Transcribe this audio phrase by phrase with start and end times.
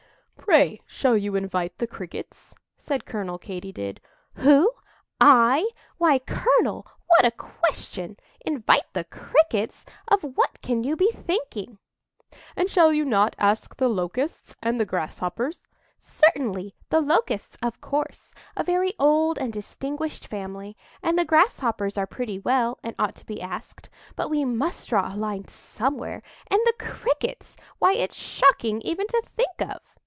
[0.43, 4.01] "Pray, shall you invite the Crickets?" said Colonel Katy did.
[4.35, 4.73] "Who?
[5.21, 5.65] I?
[5.97, 8.17] Why, colonel, what a question!
[8.41, 9.85] Invite the Crickets?
[10.09, 11.77] Of what can you be thinking?"
[12.57, 15.67] "And shall you not ask the Locusts, and the Grasshoppers?"
[15.97, 16.75] "Certainly.
[16.89, 22.77] The Locusts, of course,—a very old and distinguished family; and the Grasshoppers are pretty well,
[22.83, 23.89] and ought to be asked.
[24.17, 27.55] But we must draw a line somewhere,—and the Crickets!
[27.79, 29.79] why, it's shocking even to think of!"